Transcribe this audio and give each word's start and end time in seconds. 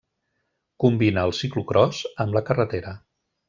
Combina 0.83 1.27
el 1.29 1.35
ciclocròs 1.41 2.03
amb 2.25 2.39
la 2.41 2.45
carretera. 2.51 2.99